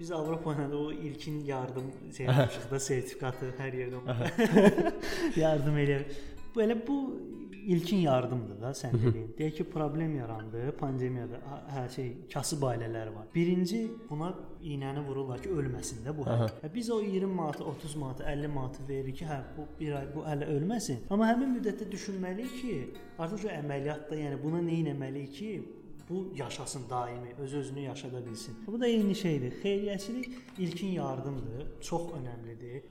[0.00, 4.02] biz Avropa ilə o ilkin yardım şey yapmışıq da sertifikatı hər yerdə
[5.44, 6.06] yardım eləyir.
[6.56, 6.98] Belə bu
[7.66, 9.30] ilkin yardımdır da sən dediyin.
[9.38, 11.40] Deyək ki, problem yarandı, pandemiyada
[11.74, 13.26] hər şey kasıb ailələr var.
[13.34, 14.30] Birinci buna
[14.62, 16.26] iynəni vururlar ki, ölməsin də bu.
[16.28, 20.06] Hə, biz o 20 manat, 30 manat, 50 manat veririk ki, hə bu bir ay
[20.14, 21.02] bu hələ ölməsin.
[21.10, 22.76] Amma həmin müddətdə düşünməliyik ki,
[23.18, 25.50] artıq o əməliyyatda, yəni buna nə etməliyik ki,
[26.10, 28.56] Bu yaşasın daimi, öz özünü yaşada bilsin.
[28.66, 29.52] Bu da eyni şeydir.
[29.62, 32.82] Xeyriyyəçilik ilkin yardımdır, çox önəmlidir.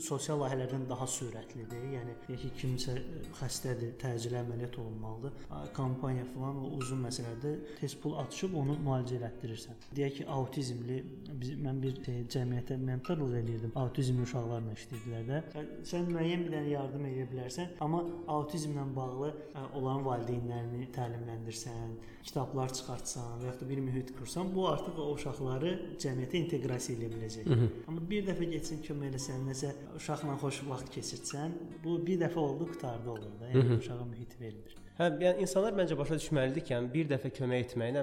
[0.00, 1.86] Sosial layihələrdən daha sürətlidir.
[1.94, 2.96] Yəni deyək ki, kimsə
[3.40, 5.32] xəstədir, təcili əməliyyat olunmalıdır.
[5.74, 9.80] Kampaniya falan o uzun məsələdə tez pul açıb onu müalicə elətdirirsən.
[9.96, 10.98] Deyək ki, autizmli
[11.40, 13.72] biz, mən bir şey, cəmiyyətə mentorluq eləyirdim.
[13.80, 15.64] Autizmli uşaqlarla işləyirdilər də.
[15.88, 18.04] Sən müəyyən bir dənə yardım edə bilərsən, amma
[18.36, 19.32] autizmlə bağlı
[19.72, 21.96] onların valideynlərini təlimləndirsən,
[22.28, 27.08] kitablar çıxartsan və ya da bir mühit qursan, bu artıq o uşaqları cəmiyyətə inteqrasiya edə
[27.14, 27.46] biləcək.
[27.46, 27.68] Hı -hı.
[27.88, 32.66] Amma bir dəfə getsin kömək eləsən, nəsə uşaqla xoş vaxt keçirsən, bu bir dəfə oldu,
[32.72, 33.46] qutardı olur da.
[33.52, 33.78] Yəni Hı -hı.
[33.78, 34.76] uşağa mühit verilir.
[34.98, 38.00] Hə, yəni insanlar məncə başa düşməlidir ki, yəni bir dəfə kömək etməklə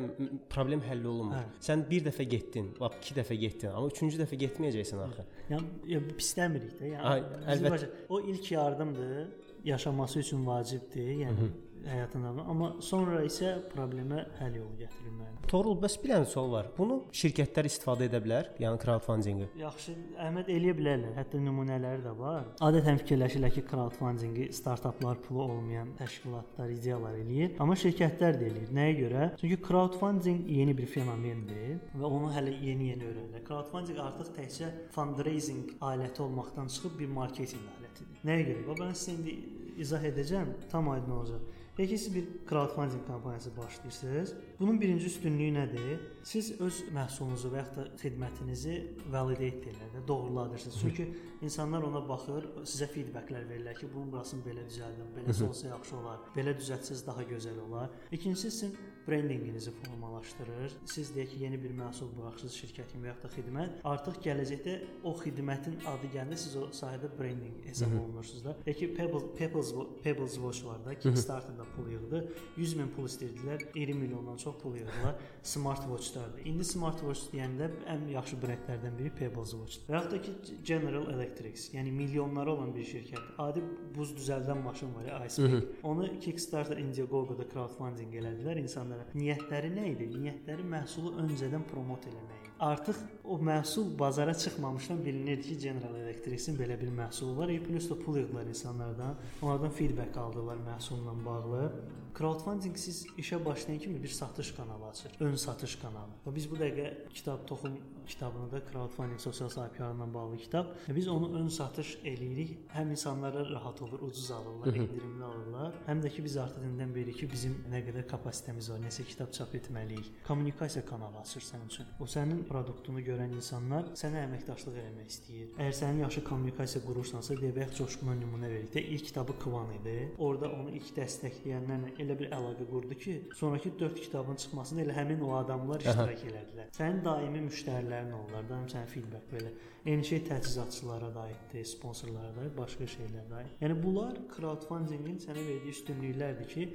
[0.54, 1.36] problem həll olunmur.
[1.36, 1.64] Hə.
[1.68, 5.26] Sən bir dəfə getdin, lap 2 dəfə getdin, amma 3-cü dəfə getməyəcəksən axı.
[5.50, 6.94] Yəni ya, pisləmirik də.
[6.94, 9.28] Yəni Ay, əlbəttə o ilk yardımdır,
[9.66, 11.14] yaşaması üçün vacibdir.
[11.26, 11.52] Yəni
[11.86, 15.50] həyatında, amma sonra isə problemə həll yolu gətirilməlidir.
[15.50, 16.72] Torul, bəs bir dənə sual var.
[16.78, 19.50] Bunu şirkətlər istifadə edə bilər, yəni crowdfundingi?
[19.60, 19.94] Yaxşı,
[20.26, 21.14] əhməd eləyə bilərlər.
[21.20, 22.50] Hətta nümunələri də var.
[22.66, 28.74] Adətən fikirləşirlər ki, crowdfundingi startaplar pulu olmayan təşkilatlar, ideyalar eləyir, amma şirkətlər də eləyir.
[28.80, 29.30] Nəyə görə?
[29.42, 33.46] Çünki crowdfunding yeni bir fenomendir və onu hələ yeni-yeni öyrənirlər.
[33.46, 37.85] Crowdfunding artıq təkcə fundraising aləti olmaqdan çıxıb bir marketinq alətidir.
[38.26, 38.64] Nəyə görə?
[38.70, 39.36] Və mən sizə indi
[39.84, 41.42] izah edəcəm, tam aydın olacaq.
[41.78, 44.34] Peki siz bir crowdfunding kampaniyası başlayırsınız.
[44.60, 46.04] Bunun birinci üstünlüyü nədir?
[46.24, 48.76] Siz öz məhsulunuzu və ya da xidmətinizi
[49.12, 50.78] validate edirlər, doğruladırsınız.
[50.82, 51.10] Çünki
[51.44, 56.24] insanlar ona baxır, sizə feedbacklər verirlər ki, bunun burasını belə düzəldin, belə olsa yaxşı olar,
[56.38, 57.92] belə düzəltsəz daha gözəl olar.
[58.12, 60.78] İkincisi sizin brendinqinizi formalaşdırır.
[60.86, 65.14] Siz deyək ki, yeni bir məhsul buraxırsınız şirkətin və ya da xidmət, artıq gələcəkdə o
[65.20, 68.56] xidmətin adı gələndə siz o sahədə brendinq hesab olunursunuz da.
[68.66, 72.24] Deyək ki, Pebbles Pebbles Pebbles Watch var da, Kickstarter-da pul yığdı.
[72.58, 75.16] 100 min pul istəyirdilər, 20 milyondan çox pul yığdılar.
[75.44, 76.46] Smart Watch-lardır.
[76.46, 79.84] İndi Smart Watch deyəndə ən yaxşı brendlərdən biri Pebbles Watch.
[79.90, 83.36] Və ya da ki, General Electric, yəni milyonları olan bir şirkət.
[83.38, 83.64] Adi
[83.96, 85.70] buz düzəldən maşın var ya, iceberg.
[85.84, 89.06] Onu Kickstarter, Indiegogo-da crowdfunding elədilər insanlar insanlara.
[89.16, 90.10] Niyyətləri nə idi?
[90.14, 92.45] Niyyətləri məhsulu öncədən promot eləmək.
[92.60, 97.50] Artıq o məhsul bazara çıxmamışdan bilinirdi ki, General Electric-in belə bir məhsulu var.
[97.50, 99.16] E, plus da pul yığdılar insanlardan.
[99.42, 101.72] Onlardan feedback aldılar məhsulla bağlı.
[102.18, 105.12] Crowdfunding siz işə başlayan kimi bir satış kanalı açır.
[105.20, 106.16] Ön satış kanalı.
[106.26, 107.74] Və biz bu dəqiqə kitab toxum
[108.08, 110.66] kitabını da crowdfunding sosial sahibkarlıqla bağlı kitab.
[110.96, 112.56] Biz onu ön satış eləyirik.
[112.72, 115.76] Həm insanlara rahat olur, ucuz alırlar, endirimli alırlar.
[115.88, 119.36] Həm də ki biz artıq indindən beri ki bizim nə qədər kapasitemiz var, nəsə kitab
[119.36, 120.12] çap etməliyik.
[120.28, 121.92] Kommunikasiya kanalı açır sənin üçün.
[122.00, 125.52] O sənin produktunu görən insanlar sənə əməkdaşlıq etmək istəyir.
[125.58, 129.96] Əgər sənin yaxşı kommunikasiya qurursansa, deyək Coşquna nümunə verək də ilk kitabı Kıvan idi.
[130.28, 135.24] Orda onu ilk dəstəkləyənlərlə elə bir əlaqə qurdu ki, sonrakı 4 kitabın çıxmasında elə həmin
[135.28, 136.74] o adamlar iştirak elədilər.
[136.78, 139.54] Sənin daimi müştərilərin onlar, daim sənin feedback belə.
[139.86, 143.42] Eyni şey təchizatçılara da aiddir, sponsorlara da, başqa şeylərə də.
[143.62, 146.70] Yəni bunlar crowdfundingin sənə verdiyi üstünlüklərdir ki,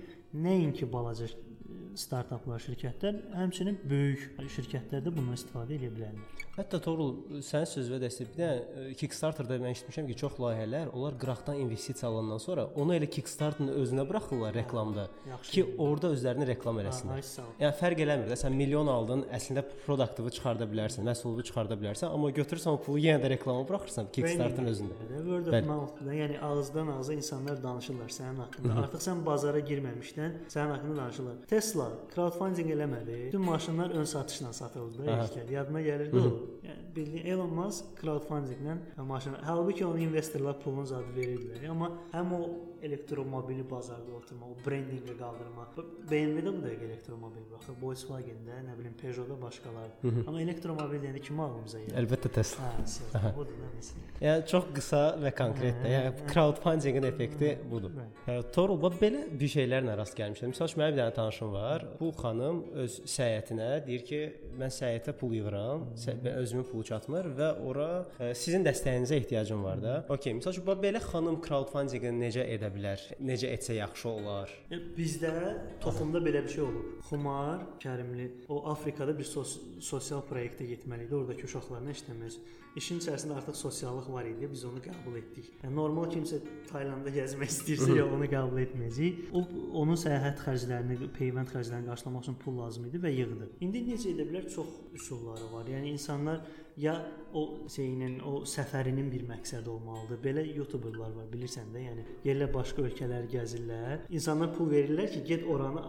[0.47, 1.27] nəinki balaca
[1.99, 6.37] startaplar, şirkətlər, həmçinin böyük şirkətlər də bundan istifadə edə bilərlər.
[6.57, 11.61] Hətta Torul sənin sözünə dəstək bir də Kickstarter-da mən eşitmişəm ki, çox layihələr onlar qıraqdan
[11.63, 17.23] investisiya alandan sonra onu elə Kickstarter-ın özünə buraxırlar reklamda hə, ki, orada özlərini reklam eləsinlər.
[17.63, 22.33] Yəni fərq eləmir də sən milyon aldın, əslində produktivi çıxarda bilərsən, məhsulu çıxarda bilərsən, amma
[22.35, 24.99] götürürsən o pulu yenə də reklama buraxırsan Kickstarter-ın özündə.
[25.31, 28.77] Word of mouth-da, yəni ağızdan ağza insanlar danışırlar sənin haqqında.
[28.85, 31.41] Artıq sən bazara girməmişdən sənin haqqında danışırlar.
[31.61, 33.17] Tesla crowdfunding eləmədi.
[33.27, 35.51] Bütün maşınlar ön satışla satıldı ilk.
[35.51, 36.31] Yadına gəlirdi o.
[36.65, 38.77] Yəni bildiyin Elon Musk crowdfundinglə
[39.11, 39.37] maşın.
[39.43, 41.67] Halbuki onun investorlar pulunu zad verirdilər.
[41.69, 42.41] Amma həm o
[42.83, 45.67] elektromobili bazarda oturma, o brendinqə qaldırma.
[46.11, 47.77] BMW-də bu dəqiqə elektromobil baxır.
[47.83, 50.13] Volkswagen-də, nə bilim Peugeot-da başqaları.
[50.27, 51.97] Amma elektromobil deyəndə kim ağlımıza gəlir?
[52.03, 52.71] Əlbəttə Tesla.
[53.25, 54.07] Hə, budur məsələ.
[54.25, 55.93] Yəni çox qısa və konkret də.
[55.95, 57.95] Yəni crowdfundingin effekti budur.
[58.27, 60.55] Hə, Torulba belə bir şeylərlə rast gəlmişəm.
[60.55, 61.87] Məsələn, mənim bir dənə tanışım var.
[62.01, 64.21] Bu xanım öz səyahətinə deyir ki,
[64.61, 65.87] mən səyahətə pul yığıram,
[66.35, 67.89] özümün pulu çatmır və ora
[68.19, 69.97] ə, sizin dəstəyinizə ehtiyacım var da.
[70.13, 73.03] Okay, məsəl üçün belə xanım crowdfundingi necə edə bilər?
[73.25, 74.53] Necə etsə yaxşı olar?
[74.71, 75.33] E, bizdə
[75.83, 76.95] toxumda belə bir şey olub.
[77.09, 81.17] Xumar Kərimli o Afrikada bir sos sosial proyektə getməli idi.
[81.19, 82.41] Oradakı uşaqlarla işləmək.
[82.79, 84.47] İşin içərisində artıq sosiallıq var idi.
[84.53, 85.49] Biz onu qəbul etdik.
[85.65, 89.25] Yəni normal kimsə Taylandda gəzmək istəyirsə, ya onu qəbul etməyəcək.
[89.35, 89.43] O
[89.83, 93.51] onun səyahət xərclərini peyvənd xərclərini qarşılamaq üçün pul lazım idi və yığdı.
[93.67, 94.47] İndi necə edə bilər?
[94.55, 95.67] Çox üsulları var.
[95.75, 96.45] Yəni insanlar
[96.77, 96.95] ya
[97.35, 100.19] o şeyinin, o səfərinin bir məqsədi olmalıdır.
[100.25, 104.07] Belə youtuberlar var, bilirsən də, yəni yerlə başqa ölkələri gəzirlər.
[104.11, 105.85] İnsanlar pul verirlər ki, get oranı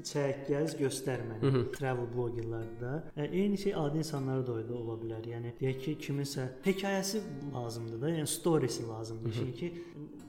[0.00, 1.66] çək, gəz, göstər mənə.
[1.76, 2.94] Travel blogerlar da.
[3.16, 5.26] E, eyni şey adi insanlara da öyle ola bilər.
[5.34, 7.22] Yəni deyək ki, kiminsə hekayəsi
[7.54, 9.40] lazımdır da, yəni storiesi lazımdır.
[9.40, 9.72] Çünki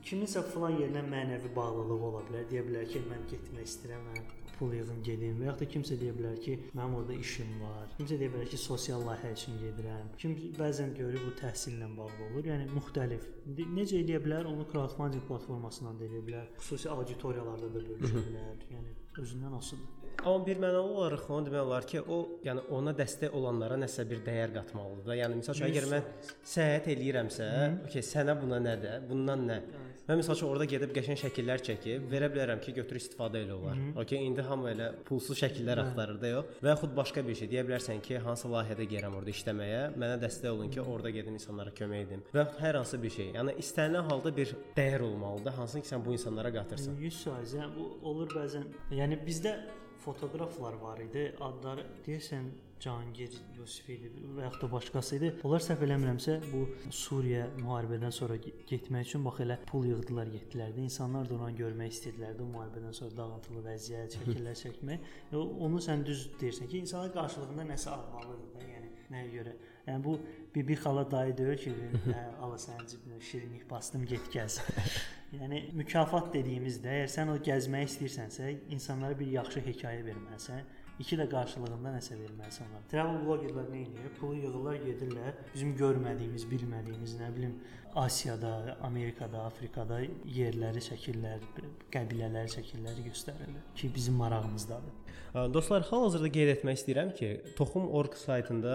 [0.04, 2.50] kiminsə falan yerinə mənəvi bağlılığı ola bilər.
[2.52, 6.14] Deyə bilər ki, mən getmək istəyirəm, mən pul yığın gedim və ya da kimsə deyə
[6.16, 7.88] bilər ki, mənim orada işim var.
[7.98, 10.08] Kimsə deyə bilər ki, sosial layihə üçün gedirəm.
[10.22, 12.48] Kim bəzən görür bu təhsillə bağlı olur.
[12.52, 13.28] Yəni müxtəlif.
[13.78, 14.48] Necə eləyə bilər?
[14.50, 16.50] Onu crowdfunding platformasından da eləyə bilər.
[16.62, 18.66] Xüsusi auditoriyalarda da bölüşə bilər.
[18.74, 19.94] Yəni özündən asılıdır.
[20.24, 24.24] Amma bir mənalı olaraq onu demək olar ki, o, yəni ona dəstək olanlara nəsə bir
[24.26, 25.16] dəyər qatmalıdır da.
[25.20, 26.08] Yəni məsəl üçün əgər mən
[26.54, 27.46] səyahət eləyirəmsə,
[27.86, 29.06] okey, sənə buna nədir?
[29.10, 29.60] Bundan nə?
[30.08, 33.80] Mən məsəl üçün orada gedib qəşəng şəkillər çəkib verə bilərəm ki, götür istifadə elə olar.
[34.00, 36.54] Okey, indi hamı elə pulsuz şəkillər axtarır da yox.
[36.64, 40.48] Və yaxud başqa bir şey deyə bilərsən ki, hansı layihədə gəlirəm orada işləməyə, mənə dəstək
[40.54, 42.22] olun ki, orada gedim insanlara kömək edim.
[42.32, 43.28] Və hər hansı bir şey.
[43.36, 46.96] Yəni istənilən halda bir dəyər olmalıdır, hansı ki, sən bu insanlara qatırsan.
[47.04, 48.64] 100% yəni bu olur bəzən.
[48.96, 49.58] Yəni bizdə
[50.06, 51.28] fotoqraflar var idi.
[51.44, 52.48] Adları deyəsən
[52.80, 55.30] Cahangir Yusif idi və yaxud da başqası idi.
[55.46, 56.62] Onlar səhv eləmirəmsə bu
[56.94, 60.84] Suriya müharibədən sonra getmək üçün bax elə pul yığdılar, getdilər də.
[60.86, 65.10] İnsanlar da onu görmək istədilər də müharibədən sonra dağıntılı vəziyyət, şəkillər çəkmək.
[65.68, 69.58] Onu sən düz deyirsən ki, insanlar qarşılığında nəsə almalıdır da, yəni nəyə görə?
[69.88, 70.18] Yəni bu
[70.54, 74.60] bibi xala dayı deyir ki, hə, ala sənin cibinə şirinlik bastım, get gəz.
[75.36, 80.77] yəni mükafat dediyimizdə, əgər sən o gəzmək istəyirsənsə, insanlara bir yaxşı hekayə verməlisən.
[80.98, 82.86] İki də qarşılığında nəsə verməlisən onlara.
[82.90, 84.08] Travel blogerlər nə edir?
[84.18, 85.36] Pulu yığırlar, gedirlər.
[85.52, 87.52] Bizim görmədiyimiz, bilmədiyimiz, nə bilim,
[87.98, 89.98] Asiyada, Amerikada, Afrikada
[90.30, 91.42] yerləri çəkirlər,
[91.90, 94.94] qəbilələri çəkirlər, göstərirlər ki, bizim marağımızdadır.
[95.52, 98.74] Dostlar, hal-hazırda qeyd etmək istəyirəm ki, Toxum.org saytında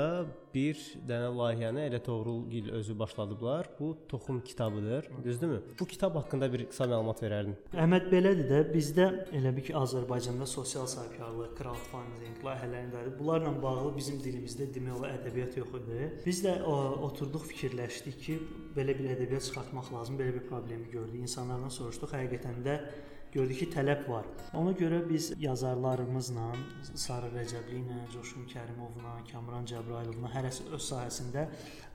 [0.54, 0.78] bir
[1.10, 3.70] dənə layihəni elə Toğrul Gil özü başladıblar.
[3.80, 5.62] Bu Toxum kitabıdır, düzdürmü?
[5.80, 7.56] Bu kitab haqqında bir qısa məlumat verərdin.
[7.74, 13.18] Əhməd belədir də, bizdə elə bir ki, Azərbaycanda sosial sahibkarlıq, crowdfunding layihələrindədir.
[13.18, 16.12] Bunlarla bağlı bizim dilimizdə demək olar ədəbiyyat yox idi.
[16.28, 16.78] Biz də o,
[17.10, 18.38] oturduq, fikirləşdik ki,
[18.78, 21.22] belə bir ədəbiyyat çıxartmaq lazım, belə bir problemi gördük.
[21.28, 22.78] İnsanlardan soruşduq, həqiqətən də
[23.34, 24.26] gördük ki, tələb var.
[24.54, 26.50] Ona görə biz yazarlarımızla,
[26.94, 31.48] Sarı Rəcəbli ilə, Coşqun Kərimovla, Kamran Cəbrayılovla hərəsi öz sahəsində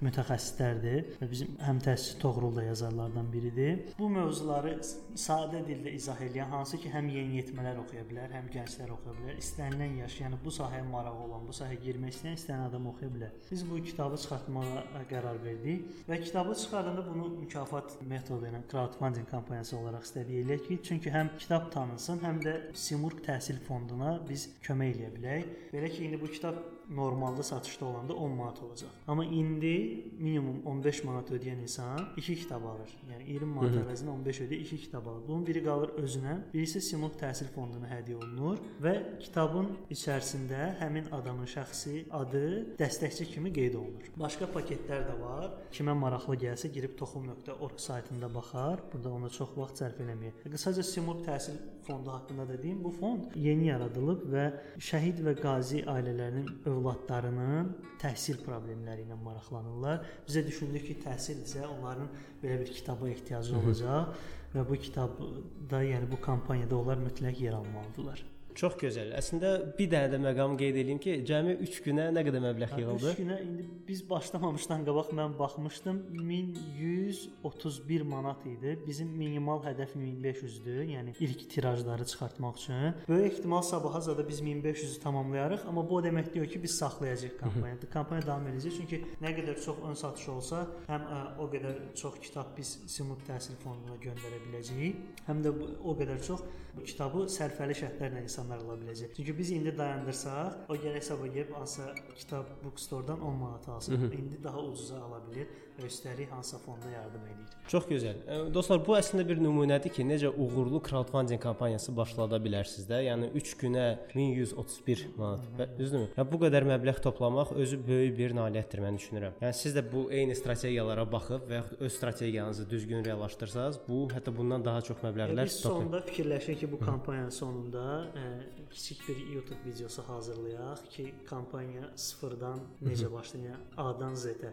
[0.03, 3.85] mütəxəssislərdir və bizim həmtəsis Toğrul da yazarlardan biridir.
[3.99, 4.75] Bu mövzuları
[5.19, 9.39] sadə dildə izah edən hansı ki, həm yeniyetmələr oxuya bilər, həm gənclər oxuya bilər.
[9.43, 13.39] İstənilən yaş, yəni bu sahəyə marağı olan, bu sahəyə girmək istəyən istəyən adam oxuya bilər.
[13.51, 19.79] Biz bu kitabı çıxartmağa qərar verdik və kitabı çıxardanda bunu mükafat metodu ilə crowdfunding kampaniyası
[19.79, 25.11] olaraq istədik ki, çünki həm kitab tanınsın, həm də Simurq Təhsil Fonduna biz kömək eləyə
[25.17, 25.49] bilək.
[25.75, 28.89] Belə ki, indi bu kitab normalda satışda olanda 10 manat olacaq.
[29.07, 32.93] Amma indi minimum 15 manat ödəyən insan 2 kitab alır.
[33.11, 35.23] Yəni 20 manat əvəzinə 15 ödəyir, 2 kitab alır.
[35.29, 41.49] Bunun biri qalır özünə, birisi Simurq Təhsil Fonduna hədiyyə olunur və kitabın içərisində həmin adamın
[41.51, 42.45] şəxsi adı
[42.81, 44.13] dəstəkçi kimi qeyd olunur.
[44.17, 45.51] Başqa paketlər də var.
[45.73, 48.83] Kimə maraqlı gəlsə girib toxum.org saytında baxar.
[48.93, 50.47] Burada ona çox vaxt sərf eləməyək.
[50.53, 52.85] Qısaca Simurq Təhsil Fondu haqqında da deyim.
[52.85, 54.45] Bu fond yeni yaradılıb və
[54.91, 57.71] şəhid və qazi ailələrinin övladlarının
[58.03, 60.03] təhsil problemləri ilə maraqlanırlar.
[60.29, 62.11] Bizə düşündük ki, təhsil isə onların
[62.43, 64.19] belə bir kitaba ehtiyacı olacaq
[64.55, 68.25] və bu kitabda, yəni bu kampaniyada onlar mütləq yer almalıdırlar.
[68.59, 69.13] Çox gözəl.
[69.15, 73.13] Əslində bir dənə də məqam qeyd edeyim ki, cəmi 3 günə nə qədər məbləğ yığıldı?
[73.15, 78.75] 3 günə indi biz başlamamışdan qabaq mən baxmışdım 1131 manat idi.
[78.87, 80.81] Bizim minimal hədəf 1500-dür.
[80.91, 82.99] Yəni ilk tirajları çıxartmaq üçün.
[83.09, 87.39] Böyük ehtimal sabaha zada biz 1500-ü tamamlayarıq, amma bu o demək deyil ki, biz saxlayacağıq
[87.39, 87.91] kampaniyanı.
[87.95, 92.19] Kampaniya davam edəcək çünki nə qədər çox ön satış olsa, həm ə, o qədər çox
[92.27, 96.43] kitab biz Simut Təhsil Fonduna göndərə biləcəyik, həm də o qədər çox
[96.87, 99.13] kitabı sərfəli şərtlərlə insanlar ala biləcək.
[99.17, 103.93] Çünki biz indi dayandırsaq, o gərək sabah gəlib hansısa kitab bookstore-dan 10 manat alsın.
[103.93, 104.15] Hı -hı.
[104.21, 105.47] İndi daha ucuza ala bilir
[105.87, 107.57] üstəlik hansısa fonda yardım edir.
[107.69, 108.21] Çox gözəl.
[108.55, 113.03] Dostlar, bu əslində bir nümunədir ki, necə uğurlu crowdfunding kampaniyası başlada bilərsiniz də.
[113.07, 115.45] Yəni 3 günə 1131 manat.
[115.79, 116.09] Düzdürmü?
[116.17, 119.37] Ya bu qədər məbləğ toplamaq özü böyük bir nailiyyətdir mən düşünürəm.
[119.45, 124.35] Yəni siz də bu eyni strategiyalara baxıb və yaxud öz strategiyanızı düzgün reallaşdırsanız, bu hətta
[124.37, 127.85] bundan daha çox məbləğlər biz sonda fikirləşirik ki, bu kampaniyanın sonunda
[128.17, 128.25] ə,
[128.71, 134.53] kiçik bir YouTube videosu hazırlayaq ki, kampaniya sıfırdan necə başlayır, yəni A-dan Z-ə.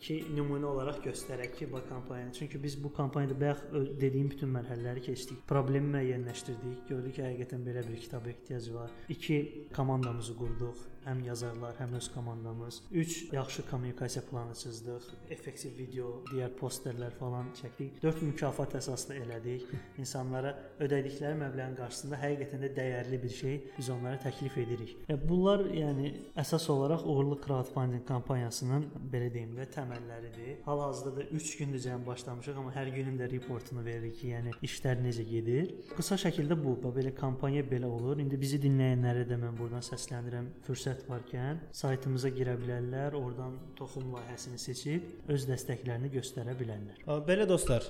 [0.00, 2.32] Ki, nümunə olaraq göstərək ki, bu kampaniyanı.
[2.32, 3.66] Çünki biz bu kampaniyada bayaq
[4.00, 5.44] dediyim bütün mərhələləri keçdik.
[5.48, 6.86] Problemi müəyyənləşdirdik.
[6.88, 8.90] Gördük ki, həqiqətən belə bir kitaba ehtiyac var.
[9.08, 12.82] 2 komandamızı qurduq həm yazarlar, həm öz komandamız.
[12.90, 17.98] 3 yaxşı kommunikasiya planı çizdıq, effektiv video, digər posterlər falan çəkdik.
[18.02, 19.66] 4 mükafat əsaslı elədik.
[19.98, 24.94] İnsanlara ödədikləri məbləğin qarşısında həqiqətən də dəyərli bir şey biz onlara təklif edirik.
[25.08, 26.12] E, bunlar yəni
[26.44, 30.62] əsas olaraq uğurlu crowdfunding kampaniyasının belə deyim də təməlləridir.
[30.66, 35.02] Hal-hazırda da 3 gündür cəmi başlamışıq, amma hər günün də reportunu veririk ki, yəni işlər
[35.02, 35.74] necə gedir.
[35.96, 38.20] Qısa şəkildə bu, belə kampaniya belə olur.
[38.22, 40.50] İndi bizi dinləyənlərə də mən buradan səslənirəm.
[40.66, 47.00] Fürsət fürsət varkən saytımıza girə bilərlər, oradan toxum layihəsini seçib öz dəstəklərini göstərə bilərlər.
[47.26, 47.86] Belə dostlar,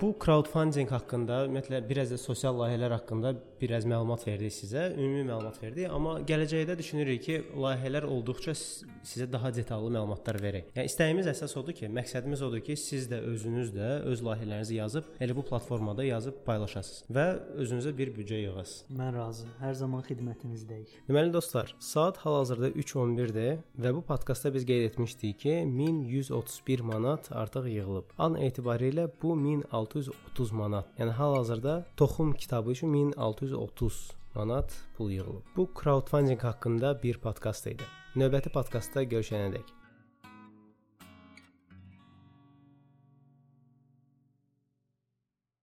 [0.00, 5.60] bu crowdfunding haqqında, ümumiyyətlə biraz da sosial layihələr haqqında biraz məlumat verdik sizə, ümumi məlumat
[5.62, 10.72] verdik, amma gələcəkdə düşünürük ki, layihələr olduqca sizə daha detallı məlumatlar verək.
[10.76, 15.14] Yəni istəyimiz əsas odur ki, məqsədimiz odur ki, siz də özünüz də öz layihələrinizi yazıb
[15.22, 17.28] elə bu platformada yazıb paylaşasınız və
[17.62, 18.98] özünüzə bir büdcə yığasınız.
[18.98, 19.48] Mən razı.
[19.62, 20.90] Hər zaman xidmətinizdəyik.
[21.08, 27.68] Deməli dostlar, saat hal-hazırda 3:11-dir və bu podkastda biz qeyd etmişdik ki, 1131 manat artıq
[27.68, 28.14] yığılıb.
[28.18, 30.88] An etibarilə bu 1630 manat.
[30.98, 35.44] Yəni hal-hazırda toxum kitabı üçün 1630 manat pul yığılıb.
[35.56, 37.84] Bu crowdfunding haqqında bir podkast idi.
[38.16, 39.81] Növbəti podkastda görüşənədək